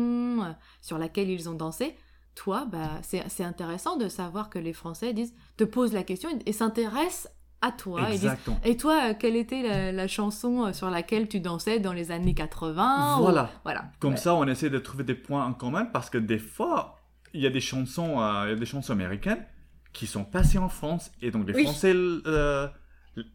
euh, 0.42 0.50
sur 0.80 0.98
laquelle 0.98 1.30
ils 1.30 1.48
ont 1.48 1.54
dansé, 1.54 1.96
toi, 2.34 2.66
bah, 2.70 2.90
c'est 3.02 3.44
intéressant 3.44 3.96
de 3.96 4.08
savoir 4.08 4.50
que 4.50 4.58
les 4.58 4.72
Français 4.72 5.12
disent, 5.12 5.34
te 5.56 5.62
posent 5.62 5.92
la 5.92 6.02
question 6.02 6.28
et, 6.30 6.48
et 6.50 6.52
s'intéressent 6.52 7.28
à 7.60 7.70
toi. 7.70 8.10
et 8.10 8.18
disent, 8.18 8.36
et 8.64 8.76
toi, 8.76 9.10
euh, 9.10 9.14
quelle 9.16 9.36
était 9.36 9.62
la, 9.62 9.92
la 9.92 10.08
chanson 10.08 10.72
sur 10.72 10.90
laquelle 10.90 11.28
tu 11.28 11.38
dansais 11.38 11.78
dans 11.78 11.92
les 11.92 12.10
années 12.10 12.34
80 12.34 13.18
ou- 13.18 13.22
Voilà. 13.22 13.50
Voilà. 13.62 13.84
Comme 14.00 14.14
Ouais. 14.14 14.16
ça, 14.16 14.34
on 14.34 14.44
essaie 14.48 14.70
de 14.70 14.78
trouver 14.80 15.04
des 15.04 15.14
points 15.14 15.46
en 15.46 15.54
commun 15.54 15.84
parce 15.84 16.10
que 16.10 16.18
des 16.18 16.38
fois, 16.40 16.96
il 17.34 17.40
y 17.42 17.46
a 17.46 17.50
des 17.50 17.60
chansons, 17.60 18.20
euh, 18.20 18.44
il 18.46 18.50
y 18.50 18.52
a 18.52 18.56
des 18.56 18.64
chansons 18.66 18.92
américaines 18.92 19.44
qui 19.92 20.06
sont 20.06 20.24
passées 20.24 20.58
en 20.58 20.68
France 20.68 21.10
et 21.20 21.30
donc 21.30 21.46
les 21.46 21.54
Oui. 21.54 21.64
Français 21.64 21.92
euh, 21.94 22.66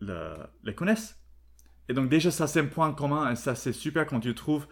le- 0.01 0.35
les 0.63 0.73
connaissent. 0.73 1.15
Et 1.87 1.93
donc 1.93 2.07
déjà, 2.07 2.29
ça 2.29 2.45
c'est 2.47 2.59
un 2.59 2.65
point 2.67 2.91
commun 2.93 3.31
et 3.31 3.35
ça 3.35 3.55
c'est 3.55 3.73
super 3.73 4.05
quand 4.05 4.19
tu 4.19 4.35
trouves. 4.35 4.67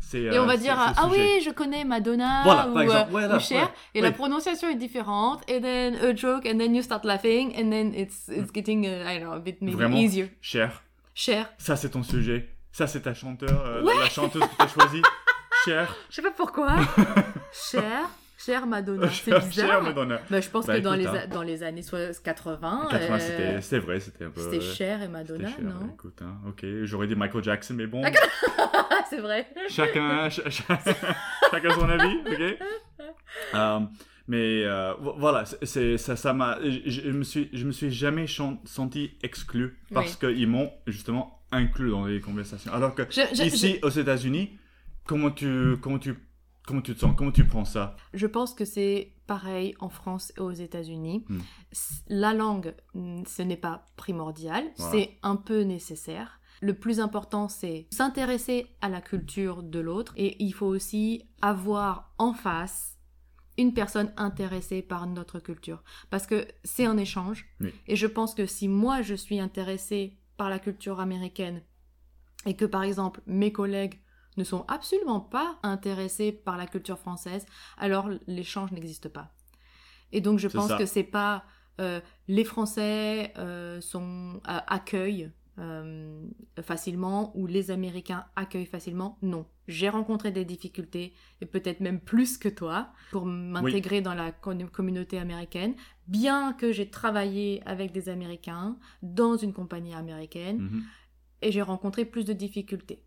C'est, 0.00 0.22
Et 0.22 0.38
on 0.38 0.44
euh, 0.44 0.46
va 0.46 0.56
dire, 0.56 0.74
ah 0.78 0.94
sujet. 1.10 1.36
oui, 1.36 1.42
je 1.44 1.50
connais 1.50 1.84
Madonna 1.84 2.42
Voilà, 2.44 2.68
ou, 2.68 2.72
par 2.74 2.82
exemple, 2.82 3.14
euh, 3.16 3.36
ou 3.36 3.40
Cher, 3.40 3.62
ouais, 3.66 3.72
et 3.94 4.00
la 4.00 4.10
prononciation 4.10 4.68
est 4.68 4.74
différente, 4.76 5.42
and 5.50 5.60
then 5.60 5.94
a 5.96 6.14
joke, 6.16 6.44
and 6.46 6.58
then 6.58 6.74
you 6.74 6.82
start 6.82 7.04
laughing, 7.04 7.52
and 7.56 7.70
then 7.70 7.92
it's, 7.94 8.28
it's 8.28 8.50
getting, 8.52 8.84
uh, 8.86 9.06
I 9.06 9.18
don't 9.18 9.24
know, 9.28 9.32
a 9.32 9.38
bit 9.38 9.58
maybe 9.60 9.76
Vraiment. 9.76 9.98
easier. 9.98 10.30
Cher, 10.40 10.82
Cher. 11.14 11.52
ça 11.58 11.76
c'est 11.76 11.90
ton 11.90 12.02
sujet. 12.02 12.48
Ça 12.72 12.86
c'est 12.86 13.02
ta 13.02 13.12
chanteur, 13.14 13.64
euh, 13.66 13.82
la 14.00 14.08
chanteuse 14.08 14.42
que 14.42 14.56
tu 14.56 14.62
as 14.62 14.68
choisie. 14.68 15.02
Cher. 15.66 15.94
Je 16.08 16.14
sais 16.16 16.22
pas 16.22 16.30
pourquoi. 16.32 16.74
Cher. 17.52 18.08
Cher 18.44 18.66
Madonna. 18.66 19.08
C'est 19.10 19.30
bizarre. 19.46 19.68
Cher 19.68 19.82
Madonna. 19.82 20.20
Bah, 20.30 20.40
je 20.40 20.48
pense 20.48 20.66
Bah, 20.66 20.76
que 20.78 20.82
dans, 20.82 20.94
écoute, 20.94 21.12
les, 21.12 21.18
hein. 21.18 21.26
dans 21.30 21.42
les 21.42 21.62
années 21.62 21.82
soit- 21.82 22.22
80, 22.22 22.88
80, 22.90 23.18
euh, 23.20 23.60
c'était, 23.60 23.78
vrai, 23.78 24.00
c'était 24.00 24.24
un 24.24 24.30
peu. 24.30 24.40
c'était 24.40 24.60
Cher 24.60 25.02
et 25.02 25.08
Madonna, 25.08 25.48
cher, 25.48 25.60
non 25.62 25.90
Écoute, 25.94 26.20
hein, 26.22 26.38
ok, 26.48 26.64
j'aurais 26.84 27.06
dit 27.06 27.14
Michael 27.14 27.44
Jackson, 27.44 27.74
mais 27.74 27.86
bon, 27.86 28.02
c'est 29.10 29.20
vrai. 29.20 29.46
chacun, 29.68 30.28
ch- 30.30 30.42
ch- 30.48 30.78
chacun 31.50 31.70
son 31.70 31.88
avis, 31.88 32.16
ok. 32.26 32.58
Euh, 33.54 33.80
mais 34.28 34.64
euh, 34.64 34.94
vo- 35.00 35.14
voilà, 35.18 35.44
c'est- 35.62 35.96
ça, 35.98 36.16
ça 36.16 36.32
m'a, 36.32 36.58
je, 36.62 36.80
je 36.90 37.10
me 37.10 37.22
suis, 37.24 37.48
je 37.52 37.64
me 37.66 37.72
suis 37.72 37.90
jamais 37.90 38.26
senti 38.64 39.16
exclu 39.22 39.78
parce 39.92 40.16
qu'ils 40.16 40.46
m'ont 40.48 40.72
justement 40.86 41.42
inclus 41.52 41.90
dans 41.90 42.06
les 42.06 42.20
conversations. 42.20 42.72
Alors 42.72 42.94
que 42.94 43.02
je- 43.10 43.42
ici 43.44 43.78
aux 43.82 43.90
États-Unis, 43.90 44.58
comment 45.04 45.30
tu, 45.30 45.76
comment 45.80 45.98
tu, 45.98 46.14
comment 46.66 46.80
tu 46.82 46.94
te 46.94 47.00
sens, 47.00 47.14
comment 47.16 47.32
tu 47.32 47.44
prends 47.46 47.64
ça? 47.64 47.96
Je 48.14 48.26
pense 48.26 48.54
que 48.54 48.64
c'est 48.64 49.14
pareil 49.26 49.74
en 49.80 49.88
France 49.88 50.32
et 50.36 50.40
aux 50.40 50.50
États-Unis. 50.52 51.24
Hmm. 51.28 51.40
La 52.08 52.34
langue, 52.34 52.74
mm, 52.94 53.24
ce 53.26 53.42
n'est 53.42 53.56
pas 53.56 53.86
primordial, 53.96 54.64
Voilà. 54.76 54.92
c'est 54.92 55.18
un 55.22 55.36
peu 55.36 55.62
nécessaire. 55.62 56.40
Le 56.60 56.74
plus 56.74 57.00
important, 57.00 57.48
c'est 57.48 57.86
s'intéresser 57.90 58.66
à 58.80 58.88
la 58.88 59.00
culture 59.00 59.62
de 59.62 59.80
l'autre 59.80 60.12
et 60.16 60.42
il 60.42 60.52
faut 60.52 60.66
aussi 60.66 61.28
avoir 61.40 62.14
en 62.18 62.34
face 62.34 62.98
une 63.58 63.74
personne 63.74 64.12
intéressée 64.16 64.80
par 64.80 65.06
notre 65.06 65.38
culture. 65.40 65.82
Parce 66.08 66.26
que 66.26 66.46
c'est 66.64 66.86
un 66.86 66.96
échange. 66.96 67.46
Oui. 67.60 67.70
Et 67.86 67.96
je 67.96 68.06
pense 68.06 68.34
que 68.34 68.46
si 68.46 68.68
moi, 68.68 69.02
je 69.02 69.14
suis 69.14 69.40
intéressée 69.40 70.18
par 70.36 70.48
la 70.48 70.58
culture 70.58 71.00
américaine 71.00 71.62
et 72.46 72.54
que, 72.56 72.64
par 72.64 72.82
exemple, 72.82 73.20
mes 73.26 73.52
collègues 73.52 74.00
ne 74.36 74.44
sont 74.44 74.64
absolument 74.68 75.20
pas 75.20 75.58
intéressés 75.62 76.32
par 76.32 76.56
la 76.56 76.66
culture 76.66 76.98
française, 76.98 77.44
alors 77.76 78.08
l'échange 78.26 78.72
n'existe 78.72 79.08
pas. 79.08 79.34
Et 80.12 80.20
donc 80.20 80.38
je 80.38 80.48
pense 80.48 80.68
ça. 80.68 80.78
que 80.78 80.86
c'est 80.86 81.02
pas 81.02 81.44
euh, 81.80 82.00
les 82.28 82.44
Français 82.44 83.32
euh, 83.38 83.80
sont 83.80 84.40
euh, 84.48 84.58
accueillent 84.66 85.30
facilement 86.62 87.30
ou 87.36 87.46
les 87.46 87.70
Américains 87.70 88.24
accueillent 88.36 88.64
facilement. 88.66 89.18
Non, 89.20 89.46
j'ai 89.68 89.90
rencontré 89.90 90.32
des 90.32 90.46
difficultés 90.46 91.12
et 91.42 91.46
peut-être 91.46 91.80
même 91.80 92.00
plus 92.00 92.38
que 92.38 92.48
toi 92.48 92.88
pour 93.10 93.26
m'intégrer 93.26 94.00
dans 94.00 94.14
la 94.14 94.32
communauté 94.32 95.18
américaine, 95.18 95.74
bien 96.08 96.54
que 96.54 96.72
j'ai 96.72 96.88
travaillé 96.88 97.62
avec 97.66 97.92
des 97.92 98.08
Américains 98.08 98.78
dans 99.02 99.36
une 99.36 99.52
compagnie 99.52 99.94
américaine 99.94 100.58
Mhm. 100.58 100.82
et 101.42 101.52
j'ai 101.52 101.62
rencontré 101.62 102.06
plus 102.06 102.24
de 102.24 102.32
difficultés. 102.32 103.04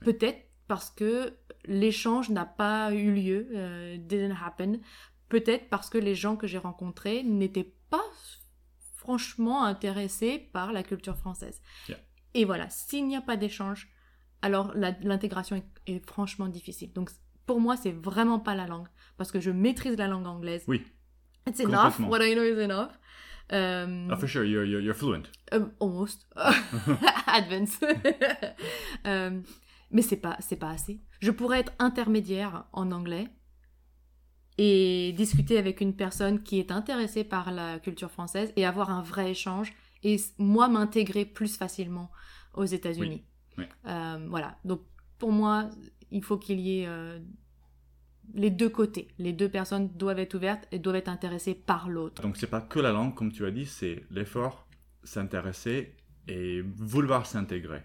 Peut-être 0.00 0.45
parce 0.68 0.90
que 0.90 1.34
l'échange 1.64 2.30
n'a 2.30 2.44
pas 2.44 2.92
eu 2.92 3.12
lieu, 3.14 3.48
euh, 3.54 3.96
didn't 3.98 4.34
happen. 4.44 4.78
Peut-être 5.28 5.68
parce 5.68 5.90
que 5.90 5.98
les 5.98 6.14
gens 6.14 6.36
que 6.36 6.46
j'ai 6.46 6.58
rencontrés 6.58 7.22
n'étaient 7.22 7.72
pas 7.90 8.04
franchement 8.94 9.64
intéressés 9.64 10.38
par 10.52 10.72
la 10.72 10.82
culture 10.82 11.16
française. 11.16 11.60
Yeah. 11.88 11.98
Et 12.34 12.44
voilà, 12.44 12.68
s'il 12.68 13.06
n'y 13.06 13.16
a 13.16 13.20
pas 13.20 13.36
d'échange, 13.36 13.88
alors 14.42 14.72
l'intégration 14.74 15.56
est, 15.56 15.66
est 15.94 16.06
franchement 16.06 16.48
difficile. 16.48 16.92
Donc 16.92 17.10
pour 17.46 17.60
moi, 17.60 17.76
c'est 17.76 17.92
vraiment 17.92 18.38
pas 18.40 18.54
la 18.54 18.66
langue, 18.66 18.88
parce 19.16 19.30
que 19.32 19.40
je 19.40 19.50
maîtrise 19.50 19.96
la 19.96 20.08
langue 20.08 20.26
anglaise. 20.26 20.64
Oui. 20.66 20.84
It's 21.48 21.60
enough. 21.60 22.00
What 22.00 22.24
I 22.24 22.34
know 22.34 22.42
is 22.42 22.60
enough. 22.60 22.90
Euh, 23.52 24.08
Ah, 24.10 24.16
for 24.16 24.28
sure, 24.28 24.44
you're, 24.44 24.66
you're, 24.66 24.82
you're 24.82 24.96
fluent. 24.96 25.22
euh, 25.54 25.64
almost. 25.80 26.26
Advance. 27.28 27.78
Euh, 29.06 29.40
mais 29.90 30.02
c'est 30.02 30.16
pas, 30.16 30.36
c'est 30.40 30.56
pas 30.56 30.70
assez. 30.70 31.00
Je 31.20 31.30
pourrais 31.30 31.60
être 31.60 31.72
intermédiaire 31.78 32.64
en 32.72 32.92
anglais 32.92 33.28
et 34.58 35.12
discuter 35.16 35.58
avec 35.58 35.80
une 35.80 35.94
personne 35.94 36.42
qui 36.42 36.58
est 36.58 36.70
intéressée 36.70 37.24
par 37.24 37.52
la 37.52 37.78
culture 37.78 38.10
française 38.10 38.52
et 38.56 38.64
avoir 38.64 38.90
un 38.90 39.02
vrai 39.02 39.30
échange 39.30 39.74
et 40.02 40.16
moi 40.38 40.68
m'intégrer 40.68 41.24
plus 41.24 41.56
facilement 41.56 42.10
aux 42.54 42.64
États-Unis. 42.64 43.24
Oui, 43.58 43.64
oui. 43.64 43.90
Euh, 43.90 44.26
voilà. 44.28 44.56
Donc 44.64 44.80
pour 45.18 45.32
moi, 45.32 45.68
il 46.10 46.22
faut 46.22 46.38
qu'il 46.38 46.60
y 46.60 46.80
ait 46.80 46.86
euh, 46.86 47.18
les 48.34 48.50
deux 48.50 48.68
côtés. 48.68 49.08
Les 49.18 49.32
deux 49.32 49.48
personnes 49.48 49.88
doivent 49.96 50.18
être 50.18 50.34
ouvertes 50.34 50.66
et 50.72 50.78
doivent 50.78 50.96
être 50.96 51.08
intéressées 51.08 51.54
par 51.54 51.88
l'autre. 51.88 52.22
Donc 52.22 52.36
c'est 52.36 52.46
pas 52.46 52.60
que 52.60 52.78
la 52.78 52.92
langue, 52.92 53.14
comme 53.14 53.32
tu 53.32 53.44
as 53.44 53.50
dit, 53.50 53.66
c'est 53.66 54.04
l'effort, 54.10 54.66
s'intéresser 55.04 55.94
et 56.28 56.62
vouloir 56.62 57.26
s'intégrer. 57.26 57.82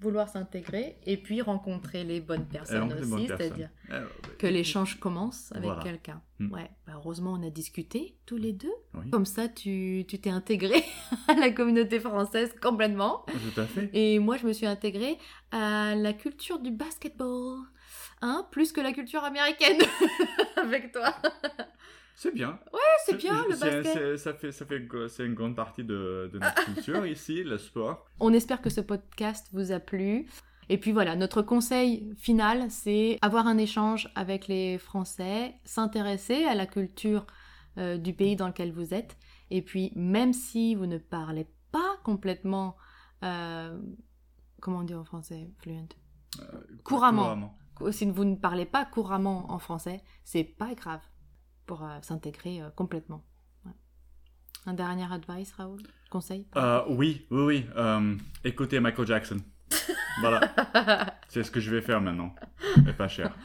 Vouloir 0.00 0.28
s'intégrer 0.28 0.98
et 1.06 1.16
puis 1.16 1.40
rencontrer 1.40 2.04
les 2.04 2.20
bonnes 2.20 2.46
personnes 2.46 2.92
aussi, 2.92 3.26
c'est-à-dire 3.28 3.70
Euh, 3.90 4.04
que 4.38 4.46
l'échange 4.46 4.98
commence 5.00 5.50
avec 5.52 5.64
Voilà. 5.64 5.82
quelqu'un. 5.82 6.20
Mm. 6.40 6.52
Ouais, 6.52 6.70
bah 6.86 6.94
heureusement 6.96 7.32
on 7.38 7.46
a 7.46 7.50
discuté 7.50 8.16
tous 8.26 8.36
les 8.36 8.52
deux. 8.52 8.72
Oui, 8.94 9.08
Comme 9.10 9.24
ça, 9.24 9.48
tu 9.48 10.04
tu 10.08 10.18
t'es 10.18 10.30
intégré 10.30 10.82
à 11.28 11.34
la 11.34 11.50
communauté 11.50 12.00
française 12.00 12.52
complètement. 12.60 13.24
tout 13.54 13.60
à 13.60 13.66
fait. 13.66 13.88
Et 13.94 14.18
moi, 14.18 14.36
je 14.36 14.46
me 14.46 14.52
suis 14.52 14.66
intégrée 14.66 15.16
à 15.52 15.94
la 15.94 16.12
culture 16.12 16.58
du 16.58 16.70
basketball. 16.70 17.60
Hein, 18.20 18.46
plus 18.50 18.72
que 18.72 18.80
la 18.80 18.92
culture 18.92 19.22
américaine 19.22 19.78
avec 20.56 20.92
toi. 20.92 21.14
C'est 22.16 22.32
bien. 22.34 22.58
c'est 23.06 23.16
bien, 23.16 23.42
le 23.44 23.50
basket. 23.50 23.84
c'est- 23.86 24.16
Ça 24.18 24.34
fait, 24.34 24.52
ça 24.52 24.64
fait, 24.66 24.86
c'est 25.08 25.26
une 25.26 25.34
grande 25.34 25.56
partie 25.56 25.84
de, 25.84 26.30
de 26.32 26.38
notre 26.38 26.64
culture 26.74 27.06
ici, 27.06 27.42
le 27.44 27.58
sport. 27.58 28.06
On 28.20 28.32
espère 28.32 28.62
que 28.62 28.70
ce 28.70 28.80
podcast 28.80 29.48
vous 29.52 29.72
a 29.72 29.80
plu. 29.80 30.26
Et 30.70 30.78
puis 30.78 30.92
voilà, 30.92 31.14
notre 31.16 31.42
conseil 31.42 32.10
final, 32.16 32.70
c'est 32.70 33.18
avoir 33.20 33.46
un 33.46 33.58
échange 33.58 34.10
avec 34.14 34.46
les 34.48 34.78
Français, 34.78 35.54
s'intéresser 35.64 36.44
à 36.44 36.54
la 36.54 36.66
culture 36.66 37.26
euh, 37.76 37.98
du 37.98 38.14
pays 38.14 38.36
dans 38.36 38.46
lequel 38.46 38.72
vous 38.72 38.94
êtes. 38.94 39.18
Et 39.50 39.60
puis, 39.60 39.92
même 39.94 40.32
si 40.32 40.74
vous 40.74 40.86
ne 40.86 40.96
parlez 40.98 41.46
pas 41.72 41.96
complètement, 42.04 42.76
euh, 43.24 43.78
comment 44.60 44.78
on 44.78 44.82
dit 44.84 44.94
en 44.94 45.04
français, 45.04 45.50
fluent, 45.58 45.86
Couramment. 46.84 47.54
si 47.90 48.06
vous 48.10 48.24
ne 48.24 48.36
parlez 48.36 48.64
pas 48.64 48.84
couramment 48.84 49.50
en 49.52 49.58
français, 49.58 50.00
c'est 50.24 50.44
pas 50.44 50.74
grave 50.74 51.00
pour 51.66 51.82
euh, 51.84 51.98
s'intégrer 52.02 52.62
euh, 52.62 52.70
complètement. 52.70 53.24
Ouais. 53.64 53.72
Un 54.66 54.74
dernier 54.74 55.10
advice, 55.12 55.52
Raoul? 55.52 55.82
Conseil? 56.10 56.46
Euh, 56.56 56.82
oui, 56.88 57.26
oui, 57.30 57.66
oui. 57.76 58.18
écoutez 58.44 58.80
Michael 58.80 59.06
Jackson. 59.06 59.38
Voilà, 60.20 60.54
c'est 61.28 61.42
ce 61.42 61.50
que 61.50 61.58
je 61.58 61.70
vais 61.74 61.82
faire 61.82 62.00
maintenant. 62.00 62.34
Et 62.88 62.92
pas 62.92 63.08
cher. 63.08 63.36